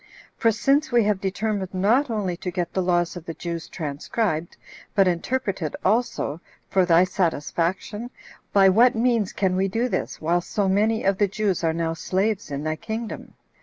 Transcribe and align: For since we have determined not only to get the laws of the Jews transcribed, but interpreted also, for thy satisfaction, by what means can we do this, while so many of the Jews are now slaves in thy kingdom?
For 0.35 0.51
since 0.51 0.91
we 0.91 1.03
have 1.03 1.21
determined 1.21 1.75
not 1.75 2.09
only 2.09 2.35
to 2.37 2.49
get 2.49 2.73
the 2.73 2.81
laws 2.81 3.15
of 3.15 3.23
the 3.27 3.35
Jews 3.35 3.67
transcribed, 3.69 4.57
but 4.95 5.07
interpreted 5.07 5.75
also, 5.85 6.41
for 6.67 6.85
thy 6.87 7.03
satisfaction, 7.03 8.09
by 8.51 8.67
what 8.67 8.95
means 8.95 9.31
can 9.31 9.55
we 9.55 9.67
do 9.67 9.87
this, 9.87 10.19
while 10.19 10.41
so 10.41 10.67
many 10.67 11.03
of 11.03 11.19
the 11.19 11.27
Jews 11.27 11.63
are 11.63 11.69
now 11.71 11.93
slaves 11.93 12.49
in 12.49 12.63
thy 12.63 12.77
kingdom? 12.77 13.35